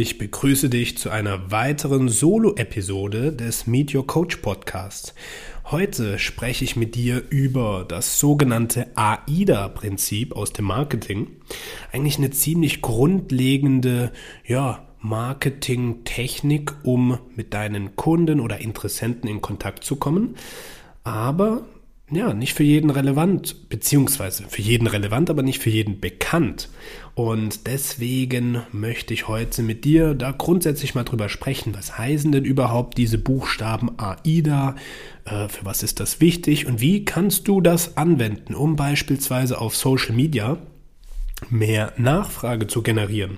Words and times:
Ich 0.00 0.16
begrüße 0.16 0.70
dich 0.70 0.96
zu 0.96 1.10
einer 1.10 1.50
weiteren 1.50 2.08
Solo-Episode 2.08 3.32
des 3.32 3.66
Meet 3.66 3.96
Your 3.96 4.06
Coach 4.06 4.36
Podcasts. 4.36 5.12
Heute 5.72 6.20
spreche 6.20 6.62
ich 6.62 6.76
mit 6.76 6.94
dir 6.94 7.24
über 7.30 7.84
das 7.88 8.20
sogenannte 8.20 8.92
AIDA-Prinzip 8.94 10.36
aus 10.36 10.52
dem 10.52 10.66
Marketing. 10.66 11.26
Eigentlich 11.90 12.16
eine 12.16 12.30
ziemlich 12.30 12.80
grundlegende, 12.80 14.12
ja, 14.46 14.86
Marketing-Technik, 15.00 16.74
um 16.84 17.18
mit 17.34 17.52
deinen 17.52 17.96
Kunden 17.96 18.38
oder 18.38 18.60
Interessenten 18.60 19.28
in 19.28 19.40
Kontakt 19.40 19.82
zu 19.82 19.96
kommen. 19.96 20.36
Aber 21.02 21.66
ja, 22.10 22.32
nicht 22.32 22.54
für 22.54 22.62
jeden 22.62 22.88
relevant, 22.88 23.68
beziehungsweise 23.68 24.44
für 24.48 24.62
jeden 24.62 24.86
relevant, 24.86 25.28
aber 25.28 25.42
nicht 25.42 25.62
für 25.62 25.68
jeden 25.68 26.00
bekannt. 26.00 26.70
Und 27.14 27.66
deswegen 27.66 28.62
möchte 28.72 29.12
ich 29.12 29.28
heute 29.28 29.62
mit 29.62 29.84
dir 29.84 30.14
da 30.14 30.30
grundsätzlich 30.30 30.94
mal 30.94 31.04
drüber 31.04 31.28
sprechen. 31.28 31.74
Was 31.74 31.98
heißen 31.98 32.32
denn 32.32 32.44
überhaupt 32.44 32.96
diese 32.96 33.18
Buchstaben 33.18 33.98
AIDA? 33.98 34.76
Äh, 35.26 35.48
für 35.48 35.66
was 35.66 35.82
ist 35.82 36.00
das 36.00 36.20
wichtig? 36.20 36.66
Und 36.66 36.80
wie 36.80 37.04
kannst 37.04 37.46
du 37.46 37.60
das 37.60 37.98
anwenden, 37.98 38.54
um 38.54 38.76
beispielsweise 38.76 39.60
auf 39.60 39.76
Social 39.76 40.14
Media 40.14 40.56
mehr 41.50 41.92
Nachfrage 41.98 42.68
zu 42.68 42.82
generieren? 42.82 43.36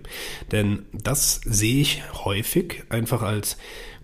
Denn 0.52 0.84
das 0.92 1.40
sehe 1.44 1.80
ich 1.80 2.02
häufig 2.24 2.84
einfach 2.88 3.22
als 3.22 3.56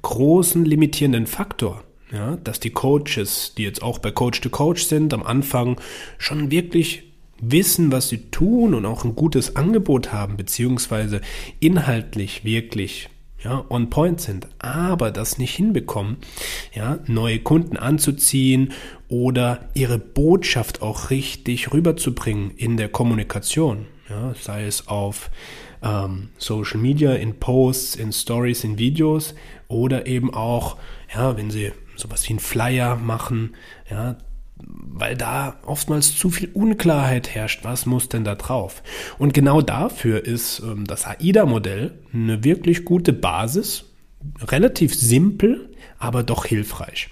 großen 0.03 0.65
limitierenden 0.65 1.27
Faktor 1.27 1.85
ja, 2.17 2.37
dass 2.37 2.61
die 2.61 2.71
Coaches, 2.71 3.53
die 3.57 3.63
jetzt 3.63 3.83
auch 3.83 3.99
bei 3.99 4.11
Coach 4.11 4.41
to 4.41 4.49
Coach 4.49 4.85
sind, 4.85 5.13
am 5.13 5.23
Anfang 5.23 5.79
schon 6.19 6.51
wirklich 6.51 7.03
wissen, 7.41 7.93
was 7.93 8.09
sie 8.09 8.31
tun 8.31 8.73
und 8.73 8.87
auch 8.87 9.05
ein 9.05 9.15
gutes 9.15 9.57
Angebot 9.57 10.13
haben, 10.13 10.39
beziehungsweise 10.39 11.21
inhaltlich 11.61 12.45
wirklich 12.45 13.11
ja, 13.45 13.65
on 13.69 13.91
point 13.91 14.21
sind, 14.21 14.49
aber 14.59 15.11
das 15.11 15.37
nicht 15.37 15.55
hinbekommen, 15.55 16.17
ja, 16.73 16.99
neue 17.07 17.39
Kunden 17.39 17.77
anzuziehen 17.77 18.73
oder 19.09 19.69
ihre 19.75 19.99
Botschaft 19.99 20.81
auch 20.81 21.11
richtig 21.11 21.73
rüberzubringen 21.73 22.53
in 22.57 22.79
der 22.79 22.89
Kommunikation, 22.89 23.85
ja, 24.09 24.35
sei 24.41 24.65
es 24.65 24.89
auf 24.89 25.31
ähm, 25.83 26.31
Social 26.39 26.81
Media, 26.81 27.13
in 27.13 27.39
Posts, 27.39 27.97
in 27.97 28.11
Stories, 28.11 28.65
in 28.65 28.79
Videos 28.79 29.35
oder 29.69 30.07
eben 30.07 30.33
auch, 30.33 30.79
ja, 31.15 31.37
wenn 31.37 31.51
sie 31.51 31.73
sowas 31.97 32.29
wie 32.29 32.35
ein 32.35 32.39
Flyer 32.39 32.97
machen, 32.97 33.55
ja, 33.91 34.17
weil 34.59 35.17
da 35.17 35.59
oftmals 35.67 36.17
zu 36.17 36.31
viel 36.31 36.51
Unklarheit 36.53 37.35
herrscht, 37.35 37.65
was 37.65 37.87
muss 37.87 38.09
denn 38.09 38.25
da 38.25 38.35
drauf? 38.35 38.83
Und 39.19 39.35
genau 39.35 39.61
dafür 39.61 40.25
ist 40.25 40.61
ähm, 40.61 40.87
das 40.87 41.07
AIDA-Modell 41.07 41.99
eine 42.13 42.43
wirklich 42.43 42.85
gute 42.85 43.13
Basis, 43.13 43.85
relativ 44.49 44.95
simpel, 44.95 45.71
aber 45.99 46.23
doch 46.23 46.47
hilfreich. 46.47 47.09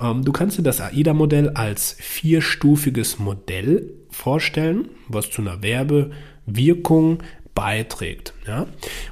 Ähm, 0.00 0.24
du 0.24 0.32
kannst 0.32 0.58
dir 0.58 0.62
das 0.62 0.80
AIDA-Modell 0.80 1.50
als 1.50 1.96
vierstufiges 1.98 3.18
Modell 3.18 3.90
vorstellen, 4.10 4.88
was 5.08 5.30
zu 5.30 5.42
einer 5.42 5.62
Werbewirkung 5.62 7.22
beiträgt. 7.54 8.34
Ja? 8.46 8.66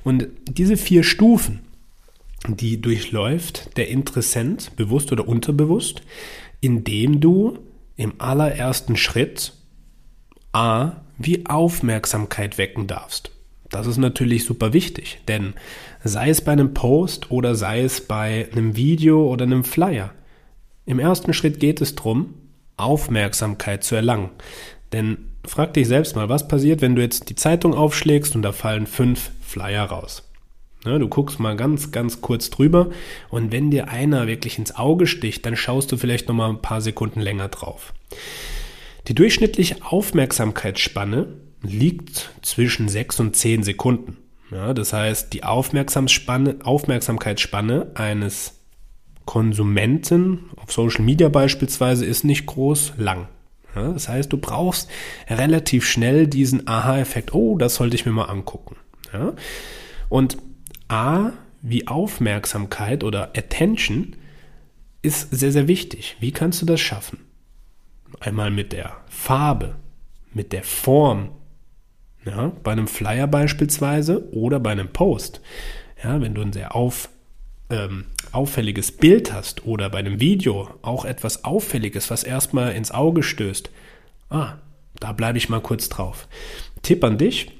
Und 0.05 0.28
diese 0.48 0.77
vier 0.77 1.02
Stufen, 1.02 1.60
die 2.48 2.80
durchläuft 2.80 3.77
der 3.77 3.89
Interessent, 3.89 4.74
bewusst 4.77 5.12
oder 5.12 5.28
unterbewusst, 5.28 6.02
indem 6.61 7.20
du 7.20 7.58
im 7.96 8.14
allerersten 8.18 8.96
Schritt 8.96 9.52
A, 10.52 10.92
wie 11.18 11.46
Aufmerksamkeit 11.46 12.56
wecken 12.58 12.86
darfst. 12.86 13.30
Das 13.68 13.86
ist 13.86 13.98
natürlich 13.98 14.45
super 14.45 14.73
wichtig, 14.73 15.20
denn 15.28 15.55
sei 16.02 16.30
es 16.30 16.40
bei 16.40 16.52
einem 16.52 16.74
Post 16.74 17.30
oder 17.30 17.55
sei 17.55 17.83
es 17.83 18.01
bei 18.01 18.48
einem 18.52 18.74
Video 18.74 19.30
oder 19.30 19.45
einem 19.45 19.62
Flyer, 19.62 20.12
im 20.86 20.98
ersten 20.98 21.33
Schritt 21.33 21.61
geht 21.61 21.80
es 21.80 21.95
darum, 21.95 22.34
Aufmerksamkeit 22.77 23.84
zu 23.84 23.95
erlangen. 23.95 24.30
Denn 24.92 25.18
frag 25.45 25.74
dich 25.74 25.86
selbst 25.86 26.17
mal, 26.17 26.28
was 26.28 26.48
passiert, 26.48 26.80
wenn 26.80 26.96
du 26.96 27.02
jetzt 27.02 27.30
die 27.30 27.36
Zeitung 27.36 27.74
aufschlägst 27.74 28.34
und 28.34 28.42
da 28.42 28.51
fallen 28.52 28.86
fünf 28.86 29.30
Flyer 29.40 29.84
raus. 29.84 30.30
Ne, 30.85 30.98
du 30.98 31.08
guckst 31.08 31.39
mal 31.39 31.57
ganz, 31.57 31.92
ganz 31.92 32.23
kurz 32.23 32.48
drüber 32.48 32.89
und 33.29 33.52
wenn 33.52 33.70
dir 33.70 33.89
einer 33.89 34.27
wirklich 34.27 34.58
ins 34.58 34.74
Auge 34.74 35.07
sticht, 35.07 35.45
dann 35.45 35.55
schaust 35.55 35.92
du 35.92 35.98
vielleicht 35.98 36.29
noch 36.29 36.35
mal 36.35 36.48
ein 36.48 36.63
paar 36.63 36.80
Sekunden 36.80 37.20
länger 37.20 37.48
drauf. 37.48 37.92
Die 39.07 39.14
durchschnittliche 39.14 39.77
Aufmerksamkeitsspanne 39.83 41.27
liegt 41.63 42.30
zwischen 42.40 42.89
6 42.89 43.20
und 43.20 43.36
10 43.36 43.63
Sekunden. 43.63 44.17
Ja, 44.51 44.73
das 44.73 44.95
heißt, 44.95 45.33
die 45.33 45.45
Aufmerksamkeitsspanne 45.45 47.90
eines 47.95 48.55
Konsumenten 49.27 50.51
auf 50.57 50.73
Social 50.73 51.05
Media 51.05 51.29
beispielsweise 51.29 52.07
ist 52.07 52.24
nicht 52.24 52.46
groß 52.46 52.95
lang. 52.96 53.29
Ja, 53.77 53.92
das 53.92 54.08
heißt, 54.08 54.33
du 54.33 54.39
brauchst 54.39 54.89
relativ 55.29 55.86
schnell 55.86 56.27
diesen 56.27 56.67
Aha-Effekt. 56.67 57.35
Oh, 57.35 57.58
das 57.58 57.74
sollte 57.77 57.95
ich 57.95 58.07
mir 58.07 58.13
mal 58.13 58.24
angucken. 58.24 58.77
Ja, 59.13 59.35
und 60.08 60.39
A, 60.90 61.33
wie 61.62 61.86
Aufmerksamkeit 61.86 63.05
oder 63.05 63.30
Attention 63.36 64.17
ist 65.02 65.30
sehr, 65.30 65.52
sehr 65.52 65.68
wichtig. 65.68 66.17
Wie 66.18 66.33
kannst 66.33 66.61
du 66.61 66.67
das 66.67 66.80
schaffen? 66.80 67.20
Einmal 68.18 68.51
mit 68.51 68.73
der 68.73 68.96
Farbe, 69.08 69.77
mit 70.34 70.52
der 70.52 70.64
Form, 70.64 71.30
ja, 72.24 72.52
bei 72.64 72.73
einem 72.73 72.89
Flyer 72.89 73.28
beispielsweise 73.28 74.33
oder 74.34 74.58
bei 74.58 74.73
einem 74.73 74.89
Post. 74.89 75.40
Ja, 76.02 76.20
wenn 76.20 76.34
du 76.34 76.42
ein 76.42 76.52
sehr 76.52 76.74
auf, 76.74 77.08
ähm, 77.70 78.07
auffälliges 78.33 78.90
Bild 78.90 79.33
hast 79.33 79.64
oder 79.64 79.90
bei 79.90 79.98
einem 79.98 80.18
Video 80.18 80.70
auch 80.83 81.05
etwas 81.05 81.45
Auffälliges, 81.45 82.11
was 82.11 82.24
erstmal 82.24 82.72
ins 82.72 82.90
Auge 82.90 83.22
stößt, 83.22 83.70
ah, 84.28 84.55
da 84.98 85.12
bleibe 85.12 85.39
ich 85.39 85.48
mal 85.48 85.61
kurz 85.61 85.89
drauf. 85.89 86.27
Tipp 86.83 87.05
an 87.05 87.17
dich, 87.17 87.52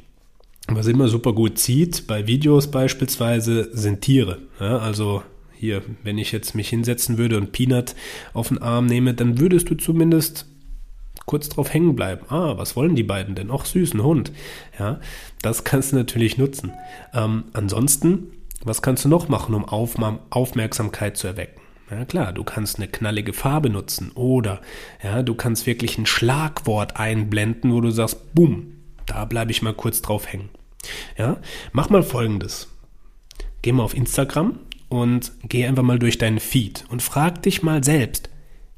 was 0.76 0.86
immer 0.86 1.08
super 1.08 1.32
gut 1.32 1.58
zieht, 1.58 2.06
bei 2.06 2.26
Videos 2.26 2.70
beispielsweise, 2.70 3.70
sind 3.72 4.00
Tiere. 4.03 4.38
Ja, 4.58 4.78
also 4.78 5.22
hier, 5.53 5.82
wenn 6.03 6.19
ich 6.19 6.32
jetzt 6.32 6.54
mich 6.54 6.69
hinsetzen 6.69 7.19
würde 7.19 7.36
und 7.36 7.53
Peanut 7.53 7.94
auf 8.32 8.48
den 8.48 8.62
Arm 8.62 8.86
nehme, 8.86 9.14
dann 9.14 9.38
würdest 9.38 9.69
du 9.69 9.75
zumindest 9.75 10.47
kurz 11.26 11.48
drauf 11.48 11.72
hängen 11.72 11.94
bleiben. 11.94 12.26
Ah, 12.28 12.56
was 12.56 12.76
wollen 12.76 12.97
die 12.97 13.03
beiden 13.03 13.34
denn? 13.34 13.50
Auch 13.50 13.64
süßen 13.64 14.03
Hund. 14.03 14.32
Ja, 14.78 15.00
das 15.42 15.64
kannst 15.64 15.92
du 15.92 15.97
natürlich 15.97 16.38
nutzen. 16.38 16.72
Ähm, 17.12 17.44
ansonsten, 17.53 18.32
was 18.64 18.82
kannst 18.82 19.04
du 19.04 19.09
noch 19.09 19.28
machen, 19.28 19.54
um 19.54 19.64
Aufmerksamkeit 19.64 21.16
zu 21.16 21.26
erwecken? 21.26 21.60
Ja 21.91 22.04
klar, 22.04 22.32
du 22.32 22.44
kannst 22.44 22.76
eine 22.76 22.86
knallige 22.86 23.32
Farbe 23.32 23.69
nutzen 23.69 24.12
oder 24.12 24.60
ja, 25.03 25.22
du 25.22 25.34
kannst 25.34 25.66
wirklich 25.66 25.98
ein 25.98 26.06
Schlagwort 26.06 26.97
einblenden, 26.97 27.72
wo 27.72 27.80
du 27.80 27.91
sagst, 27.91 28.32
boom, 28.32 28.75
da 29.06 29.25
bleibe 29.25 29.50
ich 29.50 29.60
mal 29.60 29.75
kurz 29.75 30.00
drauf 30.00 30.32
hängen. 30.32 30.50
Ja, 31.18 31.38
mach 31.72 31.91
mal 31.91 32.02
folgendes. 32.02 32.68
Geh 33.62 33.72
mal 33.72 33.82
auf 33.82 33.94
Instagram 33.94 34.58
und 34.88 35.32
geh 35.44 35.66
einfach 35.66 35.82
mal 35.82 35.98
durch 35.98 36.18
deinen 36.18 36.41
Feed 36.41 36.84
und 36.88 37.02
frag 37.02 37.42
dich 37.42 37.62
mal 37.62 37.84
selbst, 37.84 38.30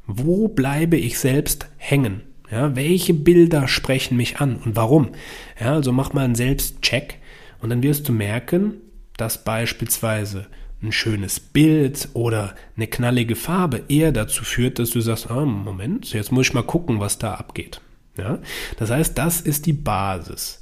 wo 0.07 0.49
bleibe 0.49 0.97
ich 0.97 1.19
selbst 1.19 1.69
hängen? 1.77 2.23
Ja, 2.51 2.77
welche 2.77 3.15
Bilder 3.15 3.67
sprechen 3.67 4.17
mich 4.17 4.41
an 4.41 4.57
und 4.57 4.77
warum? 4.77 5.13
Ja, 5.59 5.75
also 5.75 5.93
mach 5.93 6.13
mal 6.13 6.25
einen 6.25 6.35
Selbstcheck 6.35 7.19
und 7.61 7.71
dann 7.71 7.83
wirst 7.83 8.09
du 8.09 8.13
merken, 8.13 8.75
dass 9.17 9.43
beispielsweise 9.43 10.47
ein 10.83 10.93
schönes 10.93 11.41
Bild 11.41 12.09
oder 12.13 12.55
eine 12.77 12.89
knallige 12.89 13.37
Farbe 13.37 13.85
eher 13.89 14.13
dazu 14.13 14.45
führt, 14.45 14.79
dass 14.79 14.91
du 14.91 15.01
sagst, 15.01 15.31
ah, 15.31 15.45
Moment, 15.45 16.13
jetzt 16.13 16.33
muss 16.33 16.49
ich 16.49 16.55
mal 16.55 16.63
gucken, 16.65 17.01
was 17.01 17.19
da 17.19 17.35
abgeht. 17.35 17.81
Ja? 18.19 18.41
Das 18.77 18.91
heißt, 18.91 19.17
das 19.17 19.41
ist 19.41 19.67
die 19.67 19.73
Basis 19.73 20.61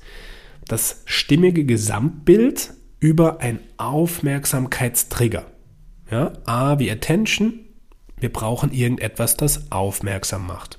das 0.71 1.03
stimmige 1.05 1.65
Gesamtbild 1.65 2.75
über 3.01 3.41
ein 3.41 3.61
Aufmerksamkeitstrigger. 3.77 5.47
Ja, 6.11 6.33
A 6.45 6.79
wie 6.79 6.91
Attention. 6.91 7.61
Wir 8.19 8.33
brauchen 8.33 8.73
irgendetwas, 8.73 9.37
das 9.37 9.73
aufmerksam 9.73 10.47
macht. 10.47 10.79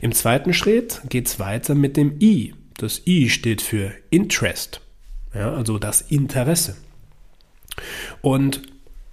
Im 0.00 0.12
zweiten 0.12 0.52
Schritt 0.52 1.02
geht 1.08 1.26
es 1.26 1.38
weiter 1.38 1.74
mit 1.74 1.96
dem 1.96 2.18
I. 2.20 2.54
Das 2.78 3.06
I 3.06 3.28
steht 3.28 3.60
für 3.60 3.92
Interest, 4.08 4.80
ja, 5.34 5.52
also 5.52 5.78
das 5.78 6.00
Interesse. 6.00 6.76
Und 8.22 8.62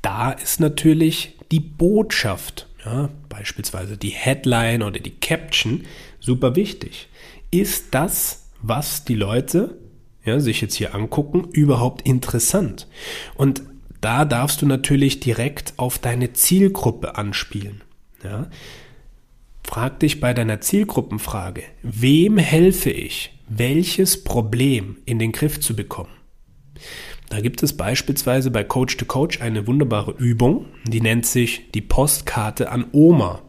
da 0.01 0.31
ist 0.31 0.59
natürlich 0.59 1.37
die 1.51 1.59
Botschaft, 1.59 2.67
ja, 2.85 3.09
beispielsweise 3.27 3.97
die 3.97 4.09
Headline 4.09 4.83
oder 4.83 4.99
die 4.99 5.19
Caption, 5.19 5.83
super 6.19 6.55
wichtig. 6.55 7.09
Ist 7.51 7.87
das 7.91 8.47
was 8.61 9.05
die 9.05 9.15
Leute 9.15 9.77
ja, 10.27 10.39
sich 10.39 10.61
jetzt 10.61 10.75
hier 10.75 10.93
angucken, 10.93 11.47
überhaupt 11.51 12.07
interessant. 12.07 12.87
Und 13.35 13.63
da 14.01 14.25
darfst 14.25 14.61
du 14.61 14.65
natürlich 14.65 15.19
direkt 15.19 15.73
auf 15.77 15.97
deine 15.97 16.33
Zielgruppe 16.33 17.15
anspielen. 17.15 17.81
Ja. 18.23 18.47
Frag 19.63 19.99
dich 19.99 20.19
bei 20.19 20.33
deiner 20.33 20.61
Zielgruppenfrage, 20.61 21.63
wem 21.81 22.37
helfe 22.37 22.89
ich, 22.89 23.33
welches 23.49 24.23
Problem 24.23 24.97
in 25.05 25.19
den 25.19 25.31
Griff 25.31 25.59
zu 25.59 25.75
bekommen? 25.75 26.11
Da 27.29 27.41
gibt 27.41 27.61
es 27.63 27.75
beispielsweise 27.75 28.51
bei 28.51 28.63
Coach 28.63 28.95
to 28.95 29.05
Coach 29.05 29.41
eine 29.41 29.67
wunderbare 29.67 30.11
Übung, 30.11 30.65
die 30.85 31.01
nennt 31.01 31.25
sich 31.25 31.71
die 31.71 31.81
Postkarte 31.81 32.71
an 32.71 32.85
Oma. 32.93 33.41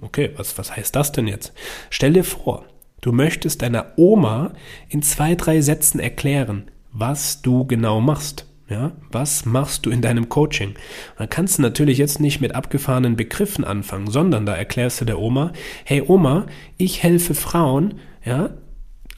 Okay, 0.00 0.30
was, 0.36 0.58
was 0.58 0.74
heißt 0.74 0.96
das 0.96 1.12
denn 1.12 1.28
jetzt? 1.28 1.52
Stell 1.90 2.12
dir 2.14 2.24
vor, 2.24 2.66
du 3.02 3.12
möchtest 3.12 3.60
deiner 3.60 3.92
Oma 3.96 4.54
in 4.88 5.02
zwei, 5.02 5.34
drei 5.34 5.60
Sätzen 5.60 6.00
erklären, 6.00 6.70
was 6.90 7.42
du 7.42 7.66
genau 7.66 8.00
machst. 8.00 8.46
Ja, 8.68 8.92
was 9.10 9.44
machst 9.44 9.84
du 9.84 9.90
in 9.90 10.00
deinem 10.00 10.30
Coaching? 10.30 10.76
Da 11.18 11.26
kannst 11.26 11.58
du 11.58 11.62
natürlich 11.62 11.98
jetzt 11.98 12.20
nicht 12.20 12.40
mit 12.40 12.54
abgefahrenen 12.54 13.16
Begriffen 13.16 13.64
anfangen, 13.64 14.10
sondern 14.10 14.46
da 14.46 14.54
erklärst 14.54 15.02
du 15.02 15.04
der 15.04 15.18
Oma, 15.18 15.52
hey 15.84 16.02
Oma, 16.06 16.46
ich 16.78 17.02
helfe 17.02 17.34
Frauen, 17.34 18.00
ja, 18.24 18.54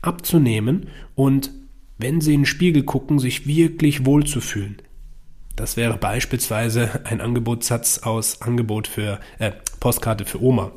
abzunehmen 0.03 0.89
und 1.15 1.53
wenn 1.99 2.21
sie 2.21 2.35
in 2.35 2.41
den 2.41 2.47
Spiegel 2.47 2.83
gucken, 2.83 3.21
sich 3.21 3.47
wirklich 3.47 4.05
wohlzufühlen. 4.05 4.79
Das 5.55 5.77
wäre 5.77 5.97
beispielsweise 5.99 7.03
ein 7.05 7.21
Angebotssatz 7.21 7.99
aus 7.99 8.43
Angebot 8.43 8.89
für 8.89 9.21
äh, 9.39 9.53
Postkarte 9.79 10.25
für 10.25 10.43
Oma. 10.43 10.73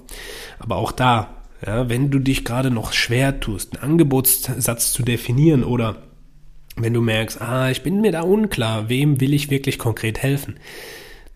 Aber 0.59 0.75
auch 0.75 0.91
da, 0.91 1.36
ja, 1.65 1.89
wenn 1.89 2.11
du 2.11 2.19
dich 2.19 2.45
gerade 2.45 2.71
noch 2.71 2.93
schwer 2.93 3.39
tust, 3.39 3.75
einen 3.75 3.91
Angebotssatz 3.91 4.93
zu 4.93 5.03
definieren 5.03 5.63
oder 5.63 6.03
wenn 6.75 6.93
du 6.93 7.01
merkst, 7.01 7.41
ah, 7.41 7.71
ich 7.71 7.81
bin 7.81 8.01
mir 8.01 8.11
da 8.11 8.21
unklar, 8.21 8.89
wem 8.89 9.19
will 9.19 9.33
ich 9.33 9.49
wirklich 9.49 9.79
konkret 9.79 10.19
helfen, 10.19 10.59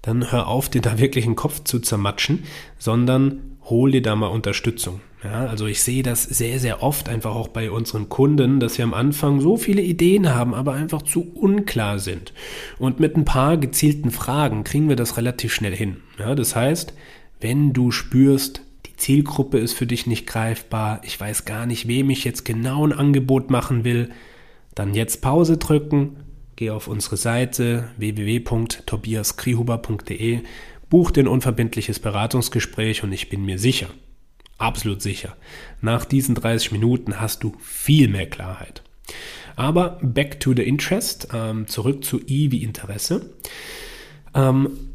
dann 0.01 0.31
hör 0.31 0.47
auf, 0.47 0.69
dir 0.69 0.81
da 0.81 1.00
wirklich 1.00 1.25
den 1.25 1.35
Kopf 1.35 1.63
zu 1.63 1.79
zermatschen, 1.79 2.44
sondern 2.77 3.57
hol 3.63 3.91
dir 3.91 4.01
da 4.01 4.15
mal 4.15 4.27
Unterstützung. 4.27 5.01
Ja, 5.23 5.45
also 5.45 5.68
ich 5.68 5.83
sehe 5.83 6.01
das 6.01 6.23
sehr, 6.23 6.59
sehr 6.59 6.81
oft 6.81 7.07
einfach 7.07 7.35
auch 7.35 7.47
bei 7.47 7.69
unseren 7.69 8.09
Kunden, 8.09 8.59
dass 8.59 8.75
sie 8.75 8.81
am 8.81 8.95
Anfang 8.95 9.39
so 9.39 9.56
viele 9.56 9.83
Ideen 9.83 10.33
haben, 10.33 10.56
aber 10.56 10.73
einfach 10.73 11.03
zu 11.03 11.31
unklar 11.35 12.00
sind. 12.00 12.33
Und 12.79 13.00
mit 13.00 13.15
ein 13.15 13.25
paar 13.25 13.57
gezielten 13.57 14.09
Fragen 14.09 14.63
kriegen 14.63 14.89
wir 14.89 14.95
das 14.95 15.18
relativ 15.18 15.53
schnell 15.53 15.75
hin. 15.75 15.97
Ja, 16.18 16.33
das 16.33 16.56
heißt, 16.56 16.94
wenn 17.39 17.71
du 17.71 17.91
spürst, 17.91 18.63
Zielgruppe 19.01 19.57
ist 19.57 19.74
für 19.74 19.88
dich 19.88 20.06
nicht 20.06 20.27
greifbar, 20.27 21.01
ich 21.03 21.19
weiß 21.19 21.45
gar 21.45 21.65
nicht, 21.65 21.88
wem 21.88 22.12
ich 22.12 22.24
jetzt 22.24 22.45
genau 22.45 22.86
ein 22.86 22.94
Angebot 22.94 23.50
machen 23.50 23.83
will, 23.83 24.12
dann 24.75 24.94
jetzt 24.94 25.24
Pause 25.24 25.57
drücken, 25.57 26.18
geh 26.56 26.69
auf 26.69 26.88
unsere 26.88 27.18
Seite 27.18 27.89
www.tobiaskrihuber.de, 27.98 30.42
buch 30.89 31.09
dir 31.09 31.24
ein 31.24 31.27
unverbindliches 31.27 31.98
Beratungsgespräch 32.00 33.03
und 33.03 33.12
ich 33.12 33.27
bin 33.27 33.44
mir 33.44 33.57
sicher, 33.57 33.88
absolut 34.59 35.01
sicher, 35.01 35.36
nach 35.81 36.06
diesen 36.06 36.36
30 36.36 36.71
Minuten 36.71 37.19
hast 37.19 37.44
du 37.44 37.56
viel 37.59 38.07
mehr 38.07 38.30
Klarheit. 38.30 38.83
Aber 39.56 39.97
back 40.04 40.39
to 40.39 40.54
the 40.56 40.62
interest, 40.62 41.30
ähm, 41.33 41.68
zurück 41.68 42.06
zu 42.06 42.21
I 42.27 42.51
wie 42.51 42.63
Interesse. 42.63 43.33
Ähm, 44.36 44.90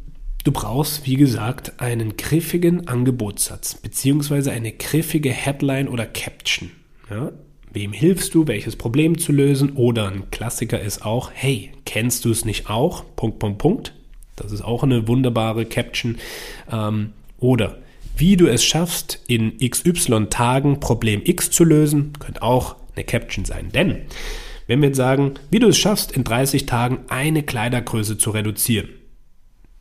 du 0.47 0.53
brauchst, 0.53 1.05
wie 1.05 1.17
gesagt, 1.17 1.73
einen 1.81 2.15
griffigen 2.15 2.87
Angebotssatz 2.87 3.75
beziehungsweise 3.75 4.51
eine 4.51 4.71
griffige 4.71 5.29
Headline 5.29 5.89
oder 5.89 6.05
Caption. 6.05 6.71
Ja? 7.09 7.33
Wem 7.73 7.91
hilfst 7.91 8.33
du, 8.33 8.47
welches 8.47 8.77
Problem 8.77 9.17
zu 9.17 9.33
lösen? 9.33 9.73
Oder 9.73 10.07
ein 10.07 10.31
Klassiker 10.31 10.79
ist 10.79 11.05
auch, 11.05 11.31
hey, 11.33 11.71
kennst 11.85 12.23
du 12.23 12.31
es 12.31 12.45
nicht 12.45 12.69
auch? 12.69 13.03
Punkt, 13.17 13.39
Punkt, 13.39 13.57
Punkt. 13.57 13.93
Das 14.37 14.53
ist 14.53 14.61
auch 14.61 14.83
eine 14.83 15.07
wunderbare 15.09 15.65
Caption. 15.65 16.17
Ähm, 16.71 17.11
oder 17.39 17.79
wie 18.15 18.37
du 18.37 18.47
es 18.47 18.63
schaffst, 18.63 19.19
in 19.27 19.57
XY 19.57 20.27
Tagen 20.29 20.79
Problem 20.79 21.21
X 21.25 21.51
zu 21.51 21.65
lösen, 21.65 22.13
könnte 22.19 22.41
auch 22.41 22.77
eine 22.95 23.03
Caption 23.03 23.43
sein. 23.43 23.69
Denn 23.73 24.03
wenn 24.67 24.81
wir 24.81 24.87
jetzt 24.87 24.97
sagen, 24.97 25.33
wie 25.51 25.59
du 25.59 25.67
es 25.67 25.77
schaffst, 25.77 26.13
in 26.13 26.23
30 26.23 26.65
Tagen 26.65 26.99
eine 27.09 27.43
Kleidergröße 27.43 28.17
zu 28.17 28.31
reduzieren, 28.31 28.89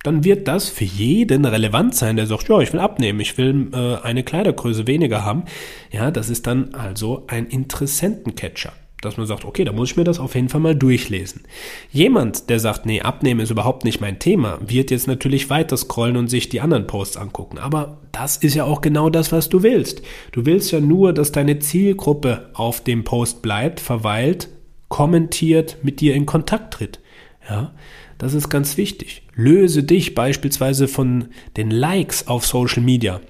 dann 0.06 0.24
wird 0.24 0.46
das 0.46 0.68
für 0.68 0.84
jeden 0.84 1.44
relevant 1.44 1.94
sein, 1.94 2.16
der 2.16 2.26
sagt, 2.26 2.48
ja, 2.48 2.60
ich 2.60 2.72
will 2.72 2.80
abnehmen, 2.80 3.18
ich 3.20 3.36
will 3.38 3.68
äh, 3.72 3.96
eine 4.02 4.22
Kleidergröße 4.22 4.86
weniger 4.86 5.24
haben. 5.24 5.44
Ja, 5.90 6.10
das 6.10 6.30
ist 6.30 6.46
dann 6.46 6.74
also 6.74 7.24
ein 7.26 7.46
Interessentencatcher. 7.46 8.72
Dass 9.02 9.18
man 9.18 9.26
sagt, 9.26 9.44
okay, 9.44 9.64
da 9.64 9.72
muss 9.72 9.90
ich 9.90 9.96
mir 9.96 10.04
das 10.04 10.18
auf 10.18 10.34
jeden 10.34 10.48
Fall 10.48 10.60
mal 10.60 10.74
durchlesen. 10.74 11.42
Jemand, 11.90 12.48
der 12.48 12.60
sagt, 12.60 12.86
nee, 12.86 13.02
abnehmen 13.02 13.40
ist 13.40 13.50
überhaupt 13.50 13.84
nicht 13.84 14.00
mein 14.00 14.18
Thema, 14.18 14.58
wird 14.66 14.90
jetzt 14.90 15.06
natürlich 15.06 15.50
weiter 15.50 15.76
scrollen 15.76 16.16
und 16.16 16.28
sich 16.28 16.48
die 16.48 16.62
anderen 16.62 16.86
Posts 16.86 17.18
angucken. 17.18 17.58
Aber 17.58 17.98
das 18.12 18.38
ist 18.38 18.54
ja 18.54 18.64
auch 18.64 18.80
genau 18.80 19.10
das, 19.10 19.32
was 19.32 19.50
du 19.50 19.62
willst. 19.62 20.02
Du 20.32 20.46
willst 20.46 20.72
ja 20.72 20.80
nur, 20.80 21.12
dass 21.12 21.30
deine 21.30 21.58
Zielgruppe 21.58 22.50
auf 22.54 22.82
dem 22.82 23.04
Post 23.04 23.42
bleibt, 23.42 23.80
verweilt, 23.80 24.48
kommentiert, 24.88 25.78
mit 25.82 26.00
dir 26.00 26.14
in 26.14 26.24
Kontakt 26.24 26.74
tritt. 26.74 27.00
Ja, 27.48 27.74
das 28.18 28.34
ist 28.34 28.48
ganz 28.48 28.76
wichtig. 28.76 29.22
Löse 29.34 29.82
dich 29.82 30.14
beispielsweise 30.14 30.88
von 30.88 31.28
den 31.56 31.70
Likes 31.70 32.26
auf 32.26 32.46
Social 32.46 32.82
Media. 32.82 33.20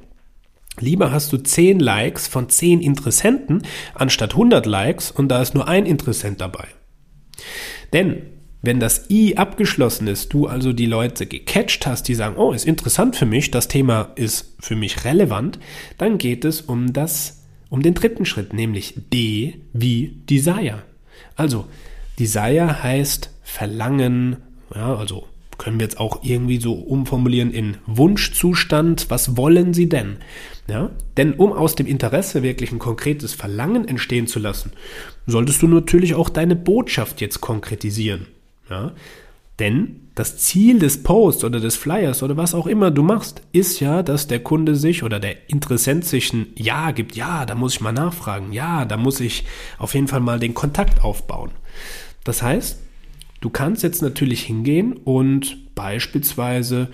Lieber 0.79 1.11
hast 1.11 1.33
du 1.33 1.39
10 1.39 1.81
Likes 1.81 2.29
von 2.29 2.49
10 2.49 2.81
Interessenten 2.81 3.63
anstatt 3.95 4.33
100 4.33 4.67
Likes 4.67 5.11
und 5.11 5.29
da 5.29 5.41
ist 5.41 5.55
nur 5.55 5.69
ein 5.69 5.87
Interessent 5.87 6.41
dabei. 6.41 6.67
Denn 7.93 8.23
wenn 8.63 8.81
das 8.81 9.09
I 9.11 9.37
abgeschlossen 9.37 10.09
ist, 10.09 10.33
du 10.33 10.47
also 10.47 10.73
die 10.73 10.87
Leute 10.87 11.27
gecatcht 11.27 11.87
hast, 11.87 12.09
die 12.09 12.15
sagen, 12.15 12.37
oh, 12.37 12.53
ist 12.53 12.67
interessant 12.67 13.17
für 13.17 13.27
mich, 13.27 13.51
das 13.51 13.69
Thema 13.69 14.13
ist 14.17 14.57
für 14.61 14.77
mich 14.77 15.05
relevant, 15.05 15.59
dann 15.99 16.19
geht 16.19 16.45
es 16.45 16.63
um 16.63 16.93
das, 16.93 17.45
um 17.69 17.83
den 17.83 17.95
dritten 17.95 18.25
Schritt, 18.25 18.53
nämlich 18.53 18.95
D 19.13 19.63
wie 19.73 20.21
Desire. 20.29 20.83
Also, 21.37 21.67
Desire 22.19 22.83
heißt 22.83 23.31
Verlangen, 23.43 24.39
ja, 24.77 24.95
also 24.97 25.27
können 25.59 25.79
wir 25.79 25.85
jetzt 25.85 25.99
auch 25.99 26.23
irgendwie 26.23 26.59
so 26.61 26.75
umformulieren 26.75 27.51
in 27.51 27.79
Wunschzustand. 27.87 29.07
Was 29.09 29.37
wollen 29.37 29.73
Sie 29.73 29.89
denn? 29.89 30.19
Ja, 30.69 30.91
denn 31.17 31.35
um 31.35 31.53
aus 31.53 31.77
dem 31.77 31.87
Interesse 31.87 32.43
wirklich 32.43 32.73
ein 32.73 32.79
konkretes 32.79 33.33
Verlangen 33.33 33.87
entstehen 33.89 34.27
zu 34.27 34.39
lassen, 34.39 34.73
solltest 35.27 35.63
du 35.63 35.69
natürlich 35.69 36.15
auch 36.15 36.29
deine 36.29 36.57
Botschaft 36.57 37.21
jetzt 37.21 37.41
konkretisieren. 37.41 38.27
Ja, 38.69 38.93
denn 39.59 40.01
das 40.15 40.39
Ziel 40.39 40.79
des 40.79 41.03
Posts 41.03 41.45
oder 41.45 41.61
des 41.61 41.77
Flyers 41.77 42.23
oder 42.23 42.37
was 42.37 42.55
auch 42.55 42.67
immer 42.67 42.91
du 42.91 43.03
machst, 43.03 43.43
ist 43.53 43.81
ja, 43.81 44.03
dass 44.03 44.27
der 44.27 44.41
Kunde 44.41 44.75
sich 44.75 45.03
oder 45.03 45.21
der 45.21 45.49
Interessent 45.49 46.05
sich 46.05 46.33
ein 46.33 46.49
Ja 46.57 46.91
gibt. 46.91 47.17
Ja, 47.17 47.47
da 47.47 47.55
muss 47.55 47.75
ich 47.75 47.81
mal 47.81 47.93
nachfragen. 47.93 48.53
Ja, 48.53 48.85
da 48.85 48.97
muss 48.97 49.21
ich 49.21 49.45
auf 49.79 49.95
jeden 49.95 50.09
Fall 50.09 50.21
mal 50.21 50.39
den 50.39 50.55
Kontakt 50.55 51.03
aufbauen. 51.03 51.53
Das 52.25 52.43
heißt, 52.43 52.81
Du 53.41 53.51
kannst 53.51 53.83
jetzt 53.83 54.03
natürlich 54.03 54.43
hingehen 54.43 54.93
und 54.93 55.75
beispielsweise 55.75 56.89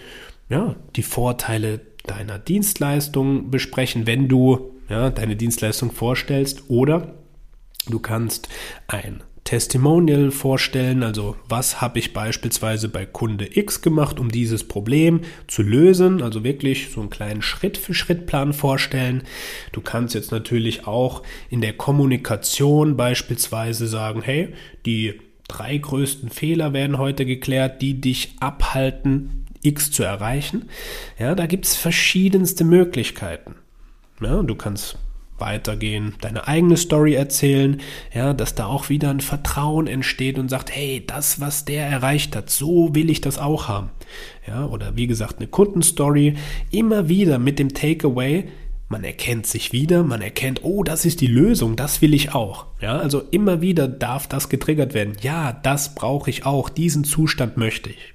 ja, 0.49 0.77
die 0.97 1.03
Vorteile 1.03 1.81
deiner 2.05 2.39
Dienstleistung 2.39 3.51
besprechen, 3.51 4.07
wenn 4.07 4.29
du 4.29 4.73
ja, 4.89 5.11
deine 5.11 5.37
Dienstleistung 5.37 5.93
vorstellst 5.93 6.65
oder 6.69 7.15
du 7.89 7.99
kannst 7.99 8.49
ein 8.89 9.23
Testimonial 9.45 10.31
vorstellen, 10.31 11.03
also 11.03 11.37
was 11.49 11.81
habe 11.81 11.99
ich 11.99 12.13
beispielsweise 12.13 12.89
bei 12.89 13.07
Kunde 13.07 13.59
X 13.59 13.83
gemacht, 13.83 14.21
um 14.21 14.31
dieses 14.31 14.65
Problem 14.65 15.23
zu 15.49 15.63
lösen, 15.63 16.23
also 16.23 16.45
wirklich 16.45 16.91
so 16.91 17.01
einen 17.01 17.11
kleinen 17.11 17.43
Schritt-für-Schritt-Plan 17.43 18.53
vorstellen. 18.53 19.25
Du 19.73 19.81
kannst 19.81 20.15
jetzt 20.15 20.31
natürlich 20.31 20.87
auch 20.87 21.23
in 21.51 21.61
der 21.61 21.73
Kommunikation 21.73 22.97
beispielsweise 22.97 23.89
sagen, 23.89 24.23
hey, 24.23 24.55
die 24.87 25.21
drei 25.52 25.76
größten 25.76 26.30
Fehler 26.30 26.73
werden 26.73 26.99
heute 26.99 27.26
geklärt, 27.26 27.82
die 27.82 28.00
dich 28.00 28.37
abhalten, 28.40 29.44
X 29.62 29.90
zu 29.90 30.02
erreichen. 30.02 30.68
Ja, 31.18 31.35
da 31.35 31.47
gibt 31.47 31.66
es 31.66 31.76
verschiedenste 31.76 32.64
Möglichkeiten. 32.64 33.54
Ja, 34.21 34.42
du 34.42 34.54
kannst 34.54 34.99
weitergehen, 35.38 36.14
deine 36.21 36.47
eigene 36.47 36.76
Story 36.76 37.14
erzählen, 37.14 37.80
ja, 38.14 38.32
dass 38.32 38.54
da 38.54 38.66
auch 38.66 38.88
wieder 38.88 39.11
ein 39.11 39.21
Vertrauen 39.21 39.88
entsteht 39.88 40.38
und 40.38 40.49
sagt, 40.49 40.75
hey, 40.75 41.04
das, 41.04 41.40
was 41.40 41.64
der 41.64 41.87
erreicht 41.87 42.37
hat, 42.37 42.49
so 42.49 42.94
will 42.94 43.11
ich 43.11 43.21
das 43.21 43.38
auch 43.38 43.68
haben. 43.68 43.90
Ja, 44.47 44.66
oder 44.66 44.97
wie 44.97 45.06
gesagt, 45.06 45.38
eine 45.38 45.49
Kundenstory, 45.49 46.35
immer 46.71 47.09
wieder 47.09 47.38
mit 47.38 47.59
dem 47.59 47.75
Takeaway, 47.75 48.44
man 48.93 49.05
erkennt 49.05 49.47
sich 49.47 49.73
wieder, 49.73 50.05
man 50.05 50.21
erkennt, 50.21 50.61
oh, 50.63 50.85
das 50.85 51.07
ist 51.07 51.23
die 51.23 51.27
Lösung, 51.27 51.77
das 51.77 52.03
will 52.03 52.13
ich 52.13 52.35
auch. 52.35 52.67
Ja, 52.81 52.99
also 52.99 53.23
immer 53.31 53.63
wieder 53.63 53.89
darf 53.89 54.29
das 54.29 54.51
getriggert 54.51 54.93
werden. 54.93 55.15
Ja, 55.23 55.53
das 55.53 55.95
brauche 55.95 56.29
ich 56.29 56.45
auch, 56.45 56.69
diesen 56.69 57.03
Zustand 57.03 57.57
möchte 57.57 57.91
ich. 57.91 58.15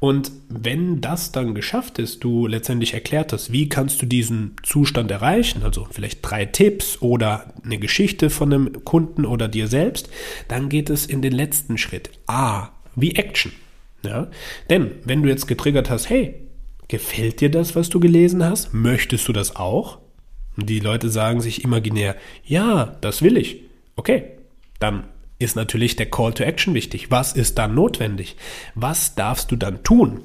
Und 0.00 0.30
wenn 0.50 1.00
das 1.00 1.32
dann 1.32 1.54
geschafft 1.54 1.98
ist, 1.98 2.22
du 2.22 2.46
letztendlich 2.46 2.92
erklärt 2.92 3.32
hast, 3.32 3.50
wie 3.50 3.70
kannst 3.70 4.02
du 4.02 4.06
diesen 4.06 4.54
Zustand 4.62 5.10
erreichen, 5.10 5.62
also 5.62 5.88
vielleicht 5.90 6.18
drei 6.22 6.44
Tipps 6.44 7.00
oder 7.00 7.54
eine 7.64 7.78
Geschichte 7.78 8.28
von 8.28 8.52
einem 8.52 8.84
Kunden 8.84 9.24
oder 9.24 9.48
dir 9.48 9.66
selbst, 9.66 10.10
dann 10.48 10.68
geht 10.68 10.90
es 10.90 11.06
in 11.06 11.22
den 11.22 11.32
letzten 11.32 11.78
Schritt. 11.78 12.10
A, 12.26 12.68
wie 12.94 13.14
Action. 13.14 13.52
Ja? 14.04 14.28
Denn 14.68 14.90
wenn 15.04 15.22
du 15.22 15.30
jetzt 15.30 15.46
getriggert 15.46 15.88
hast, 15.88 16.10
hey, 16.10 16.34
gefällt 16.88 17.40
dir 17.40 17.50
das, 17.50 17.76
was 17.76 17.88
du 17.88 18.00
gelesen 18.00 18.44
hast? 18.44 18.72
Möchtest 18.74 19.26
du 19.28 19.32
das 19.32 19.56
auch? 19.56 19.98
Und 20.56 20.68
die 20.70 20.80
Leute 20.80 21.10
sagen 21.10 21.40
sich 21.40 21.64
imaginär, 21.64 22.16
ja, 22.44 22.96
das 23.00 23.22
will 23.22 23.36
ich. 23.36 23.62
Okay, 23.96 24.24
dann 24.78 25.04
ist 25.38 25.56
natürlich 25.56 25.96
der 25.96 26.10
Call 26.10 26.32
to 26.32 26.44
Action 26.44 26.74
wichtig. 26.74 27.10
Was 27.10 27.34
ist 27.34 27.58
dann 27.58 27.74
notwendig? 27.74 28.36
Was 28.74 29.14
darfst 29.14 29.50
du 29.50 29.56
dann 29.56 29.82
tun? 29.82 30.22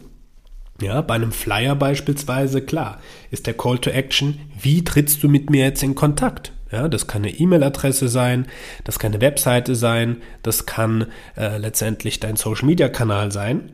Ja, 0.81 1.01
bei 1.01 1.15
einem 1.15 1.31
Flyer 1.31 1.75
beispielsweise, 1.75 2.61
klar, 2.61 2.99
ist 3.29 3.45
der 3.45 3.53
Call 3.53 3.77
to 3.77 3.91
Action, 3.91 4.39
wie 4.59 4.83
trittst 4.83 5.21
du 5.21 5.29
mit 5.29 5.49
mir 5.49 5.65
jetzt 5.65 5.83
in 5.83 5.93
Kontakt? 5.95 6.53
Ja, 6.71 6.87
das 6.87 7.05
kann 7.05 7.23
eine 7.23 7.37
E-Mail-Adresse 7.37 8.07
sein, 8.07 8.47
das 8.85 8.97
kann 8.97 9.11
eine 9.11 9.21
Webseite 9.21 9.75
sein, 9.75 10.21
das 10.41 10.65
kann 10.65 11.07
äh, 11.35 11.57
letztendlich 11.57 12.19
dein 12.19 12.37
Social-Media-Kanal 12.37 13.31
sein. 13.31 13.73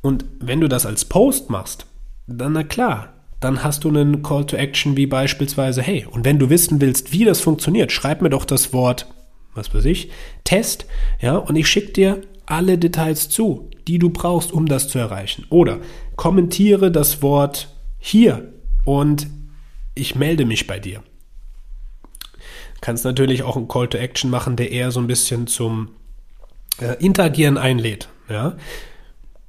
Und 0.00 0.24
wenn 0.38 0.60
du 0.60 0.68
das 0.68 0.86
als 0.86 1.04
Post 1.04 1.50
machst, 1.50 1.86
dann 2.28 2.52
na 2.52 2.62
klar, 2.62 3.14
dann 3.40 3.62
hast 3.62 3.84
du 3.84 3.88
einen 3.88 4.22
Call 4.22 4.46
to 4.46 4.56
Action 4.56 4.96
wie 4.96 5.06
beispielsweise, 5.06 5.82
hey, 5.82 6.06
und 6.10 6.24
wenn 6.24 6.38
du 6.38 6.50
wissen 6.50 6.80
willst, 6.80 7.12
wie 7.12 7.24
das 7.24 7.40
funktioniert, 7.40 7.92
schreib 7.92 8.22
mir 8.22 8.30
doch 8.30 8.44
das 8.44 8.72
Wort 8.72 9.06
was 9.58 9.74
weiß 9.74 9.84
ich, 9.84 10.10
Test, 10.44 10.86
ja, 11.20 11.36
und 11.36 11.56
ich 11.56 11.68
schicke 11.68 11.92
dir 11.92 12.22
alle 12.46 12.78
Details 12.78 13.28
zu, 13.28 13.68
die 13.86 13.98
du 13.98 14.08
brauchst, 14.08 14.52
um 14.52 14.66
das 14.66 14.88
zu 14.88 14.98
erreichen. 14.98 15.44
Oder 15.50 15.80
kommentiere 16.16 16.90
das 16.90 17.20
Wort 17.20 17.74
hier 17.98 18.54
und 18.84 19.26
ich 19.94 20.14
melde 20.14 20.46
mich 20.46 20.66
bei 20.66 20.78
dir. 20.78 21.02
Kannst 22.80 23.04
natürlich 23.04 23.42
auch 23.42 23.56
einen 23.56 23.68
Call 23.68 23.88
to 23.88 23.98
Action 23.98 24.30
machen, 24.30 24.56
der 24.56 24.70
eher 24.70 24.92
so 24.92 25.00
ein 25.00 25.08
bisschen 25.08 25.46
zum 25.46 25.90
äh, 26.80 26.94
Interagieren 27.04 27.58
einlädt. 27.58 28.08
Ja? 28.30 28.56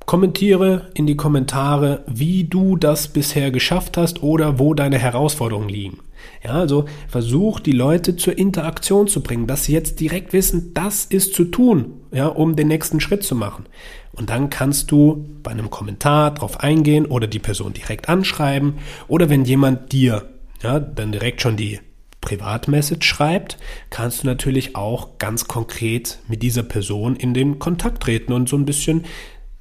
Kommentiere 0.09 0.89
in 0.95 1.05
die 1.05 1.15
Kommentare, 1.15 2.03
wie 2.07 2.43
du 2.43 2.75
das 2.77 3.09
bisher 3.09 3.51
geschafft 3.51 3.95
hast 3.95 4.23
oder 4.23 4.57
wo 4.57 4.73
deine 4.73 4.97
Herausforderungen 4.97 5.69
liegen. 5.69 5.99
Ja, 6.43 6.53
also 6.53 6.85
versuch 7.07 7.59
die 7.59 7.73
Leute 7.73 8.15
zur 8.15 8.35
Interaktion 8.35 9.07
zu 9.07 9.21
bringen, 9.21 9.45
dass 9.45 9.65
sie 9.65 9.73
jetzt 9.73 9.99
direkt 9.99 10.33
wissen, 10.33 10.73
das 10.73 11.05
ist 11.05 11.35
zu 11.35 11.45
tun, 11.45 11.93
ja, 12.11 12.25
um 12.25 12.55
den 12.55 12.69
nächsten 12.69 12.99
Schritt 12.99 13.21
zu 13.21 13.35
machen. 13.35 13.67
Und 14.11 14.31
dann 14.31 14.49
kannst 14.49 14.89
du 14.89 15.29
bei 15.43 15.51
einem 15.51 15.69
Kommentar 15.69 16.33
drauf 16.33 16.59
eingehen 16.59 17.05
oder 17.05 17.27
die 17.27 17.37
Person 17.37 17.73
direkt 17.73 18.09
anschreiben 18.09 18.79
oder 19.07 19.29
wenn 19.29 19.45
jemand 19.45 19.91
dir 19.91 20.27
ja, 20.63 20.79
dann 20.79 21.11
direkt 21.11 21.43
schon 21.43 21.55
die 21.55 21.81
Privatmessage 22.19 23.05
schreibt, 23.05 23.59
kannst 23.91 24.23
du 24.23 24.27
natürlich 24.27 24.75
auch 24.75 25.19
ganz 25.19 25.47
konkret 25.47 26.17
mit 26.27 26.41
dieser 26.41 26.63
Person 26.63 27.15
in 27.15 27.35
den 27.35 27.59
Kontakt 27.59 28.01
treten 28.01 28.33
und 28.33 28.49
so 28.49 28.57
ein 28.57 28.65
bisschen 28.65 29.05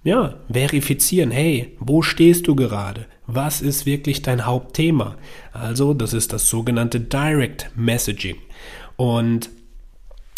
ja, 0.02 0.36
verifizieren, 0.50 1.30
hey, 1.30 1.76
wo 1.80 2.02
stehst 2.02 2.46
du 2.46 2.54
gerade? 2.54 3.06
Was 3.26 3.60
ist 3.60 3.84
wirklich 3.84 4.22
dein 4.22 4.46
Hauptthema? 4.46 5.16
Also, 5.52 5.92
das 5.92 6.14
ist 6.14 6.32
das 6.32 6.48
sogenannte 6.48 7.00
Direct 7.00 7.70
Messaging. 7.76 8.36
Und 8.96 9.50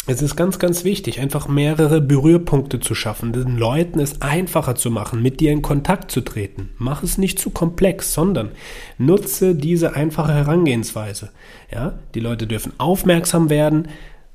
es 0.07 0.21
ist 0.23 0.35
ganz, 0.35 0.57
ganz 0.57 0.83
wichtig, 0.83 1.19
einfach 1.19 1.47
mehrere 1.47 2.01
Berührpunkte 2.01 2.79
zu 2.79 2.95
schaffen, 2.95 3.33
den 3.33 3.57
Leuten 3.57 3.99
es 3.99 4.21
einfacher 4.21 4.75
zu 4.75 4.89
machen, 4.89 5.21
mit 5.21 5.39
dir 5.39 5.51
in 5.51 5.61
Kontakt 5.61 6.09
zu 6.09 6.21
treten. 6.21 6.71
Mach 6.79 7.03
es 7.03 7.19
nicht 7.19 7.37
zu 7.37 7.51
komplex, 7.51 8.13
sondern 8.13 8.51
nutze 8.97 9.53
diese 9.53 9.95
einfache 9.95 10.33
Herangehensweise. 10.33 11.29
Ja, 11.71 11.99
die 12.15 12.19
Leute 12.19 12.47
dürfen 12.47 12.73
aufmerksam 12.79 13.51
werden, 13.51 13.89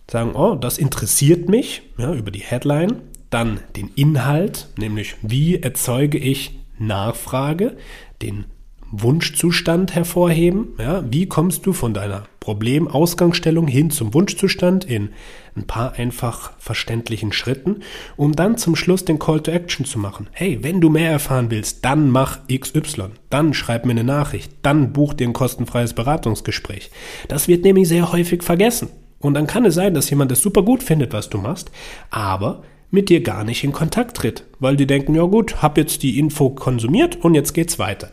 sagen, 0.09 0.37
oh, 0.37 0.55
das 0.55 0.79
interessiert 0.79 1.49
mich, 1.49 1.83
ja, 1.99 2.15
über 2.15 2.31
die 2.31 2.39
Headline 2.41 3.03
dann 3.31 3.61
den 3.77 3.91
Inhalt, 3.95 4.69
nämlich 4.79 5.17
wie 5.23 5.57
erzeuge 5.57 6.19
ich 6.19 6.59
Nachfrage, 6.79 7.77
den 8.23 8.45
Wunschzustand 8.91 9.95
hervorheben. 9.95 10.69
Ja, 10.79 11.05
wie 11.11 11.27
kommst 11.27 11.67
du 11.67 11.73
von 11.73 11.93
deiner 11.93 12.25
Problemausgangsstellung 12.41 13.67
hin 13.67 13.91
zum 13.91 14.15
Wunschzustand 14.15 14.85
in 14.85 15.11
ein 15.57 15.67
paar 15.67 15.95
einfach 15.95 16.53
verständlichen 16.59 17.33
Schritten, 17.33 17.83
um 18.17 18.37
dann 18.37 18.59
zum 18.59 18.77
Schluss 18.77 19.05
den 19.05 19.19
Call 19.19 19.41
to 19.41 19.51
Action 19.51 19.85
zu 19.85 19.99
machen. 19.99 20.29
Hey, 20.31 20.59
wenn 20.63 20.81
du 20.81 20.89
mehr 20.89 21.11
erfahren 21.11 21.51
willst, 21.51 21.85
dann 21.85 22.11
mach 22.11 22.39
XY, 22.47 23.07
dann 23.31 23.55
schreib 23.55 23.85
mir 23.85 23.93
eine 23.93 24.05
Nachricht, 24.05 24.53
dann 24.63 24.93
buch 24.93 25.15
dir 25.15 25.27
ein 25.27 25.33
kostenfreies 25.33 25.95
Beratungsgespräch. 25.95 26.91
Das 27.27 27.49
wird 27.49 27.65
nämlich 27.65 27.89
sehr 27.89 28.13
häufig 28.13 28.43
vergessen. 28.45 28.91
Und 29.19 29.35
dann 29.35 29.47
kann 29.49 29.65
es 29.65 29.75
sein, 29.75 29.95
dass 29.95 30.11
jemand 30.11 30.31
es 30.31 30.43
super 30.43 30.63
gut 30.63 30.83
findet, 30.83 31.13
was 31.13 31.31
du 31.31 31.39
machst, 31.39 31.71
aber 32.11 32.63
mit 32.91 33.09
dir 33.09 33.23
gar 33.23 33.45
nicht 33.45 33.65
in 33.65 33.73
Kontakt 33.73 34.17
tritt, 34.17 34.45
weil 34.59 34.77
die 34.77 34.87
denken, 34.87 35.15
ja 35.15 35.25
gut, 35.25 35.63
hab 35.63 35.77
jetzt 35.77 36.03
die 36.03 36.19
Info 36.19 36.51
konsumiert 36.51 37.25
und 37.25 37.35
jetzt 37.35 37.53
geht's 37.53 37.79
weiter. 37.79 38.13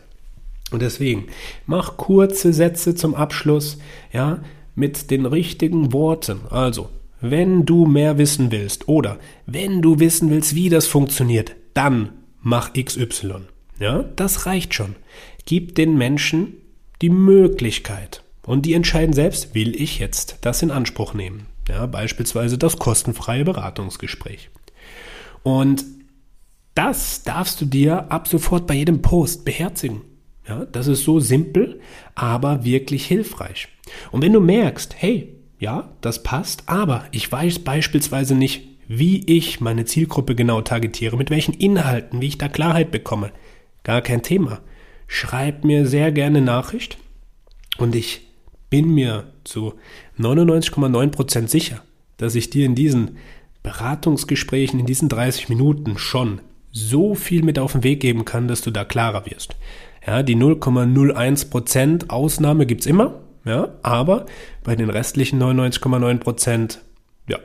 Und 0.70 0.82
deswegen 0.82 1.26
mach 1.66 1.96
kurze 1.96 2.52
Sätze 2.52 2.94
zum 2.94 3.14
Abschluss, 3.14 3.78
ja, 4.12 4.40
mit 4.74 5.10
den 5.10 5.26
richtigen 5.26 5.92
Worten. 5.92 6.40
Also, 6.50 6.88
wenn 7.20 7.64
du 7.64 7.86
mehr 7.86 8.18
wissen 8.18 8.50
willst 8.50 8.88
oder 8.88 9.18
wenn 9.46 9.82
du 9.82 10.00
wissen 10.00 10.30
willst, 10.30 10.54
wie 10.54 10.68
das 10.68 10.86
funktioniert, 10.86 11.54
dann 11.74 12.10
mach 12.42 12.72
XY. 12.72 13.46
Ja, 13.78 14.02
das 14.16 14.46
reicht 14.46 14.74
schon. 14.74 14.96
Gib 15.46 15.74
den 15.74 15.96
Menschen 15.96 16.54
die 17.02 17.10
Möglichkeit. 17.10 18.22
Und 18.42 18.66
die 18.66 18.74
entscheiden 18.74 19.14
selbst, 19.14 19.54
will 19.54 19.80
ich 19.80 19.98
jetzt 19.98 20.38
das 20.42 20.62
in 20.62 20.70
Anspruch 20.70 21.14
nehmen. 21.14 21.46
Ja, 21.68 21.86
beispielsweise 21.86 22.58
das 22.58 22.78
kostenfreie 22.78 23.44
Beratungsgespräch. 23.44 24.50
Und 25.44 25.84
das 26.74 27.22
darfst 27.22 27.60
du 27.60 27.66
dir 27.66 28.10
ab 28.10 28.26
sofort 28.26 28.66
bei 28.66 28.74
jedem 28.74 29.00
Post 29.00 29.44
beherzigen. 29.44 30.00
Ja, 30.48 30.64
das 30.66 30.88
ist 30.88 31.04
so 31.04 31.20
simpel, 31.20 31.80
aber 32.16 32.64
wirklich 32.64 33.06
hilfreich. 33.06 33.68
Und 34.10 34.22
wenn 34.22 34.32
du 34.32 34.40
merkst, 34.40 34.94
hey, 34.98 35.34
ja, 35.58 35.90
das 36.00 36.22
passt, 36.22 36.64
aber 36.66 37.04
ich 37.12 37.30
weiß 37.30 37.60
beispielsweise 37.60 38.34
nicht, 38.34 38.62
wie 38.88 39.24
ich 39.26 39.60
meine 39.60 39.84
Zielgruppe 39.84 40.34
genau 40.34 40.60
targetiere, 40.60 41.16
mit 41.16 41.30
welchen 41.30 41.54
Inhalten, 41.54 42.20
wie 42.20 42.26
ich 42.26 42.38
da 42.38 42.48
Klarheit 42.48 42.90
bekomme, 42.90 43.30
gar 43.82 44.02
kein 44.02 44.22
Thema. 44.22 44.60
Schreib 45.06 45.64
mir 45.64 45.86
sehr 45.86 46.12
gerne 46.12 46.40
Nachricht 46.40 46.98
und 47.78 47.94
ich 47.94 48.26
bin 48.68 48.92
mir 48.92 49.32
zu 49.44 49.74
99,9% 50.18 51.48
sicher, 51.48 51.82
dass 52.16 52.34
ich 52.34 52.50
dir 52.50 52.66
in 52.66 52.74
diesen 52.74 53.16
Beratungsgesprächen 53.64 54.78
in 54.78 54.86
diesen 54.86 55.08
30 55.08 55.48
Minuten 55.48 55.98
schon 55.98 56.40
so 56.70 57.14
viel 57.14 57.42
mit 57.42 57.58
auf 57.58 57.72
den 57.72 57.82
Weg 57.82 58.00
geben 58.00 58.24
kann, 58.24 58.46
dass 58.46 58.60
du 58.60 58.70
da 58.70 58.84
klarer 58.84 59.26
wirst. 59.26 59.56
Ja, 60.06 60.22
die 60.22 60.36
0,01% 60.36 62.10
Ausnahme 62.10 62.66
gibt's 62.66 62.86
immer, 62.86 63.20
ja, 63.44 63.70
aber 63.82 64.26
bei 64.62 64.76
den 64.76 64.90
restlichen 64.90 65.42
99,9% 65.42 66.78
ja, 67.28 67.38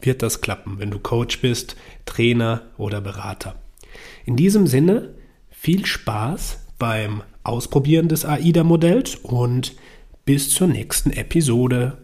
wird 0.00 0.22
das 0.22 0.40
klappen, 0.40 0.78
wenn 0.78 0.90
du 0.90 0.98
Coach 0.98 1.40
bist, 1.40 1.76
Trainer 2.06 2.62
oder 2.78 3.00
Berater. 3.00 3.56
In 4.24 4.36
diesem 4.36 4.66
Sinne 4.66 5.14
viel 5.50 5.84
Spaß 5.84 6.66
beim 6.78 7.22
Ausprobieren 7.42 8.08
des 8.08 8.24
AIDA-Modells 8.24 9.16
und 9.16 9.74
bis 10.24 10.50
zur 10.50 10.68
nächsten 10.68 11.10
Episode. 11.10 11.98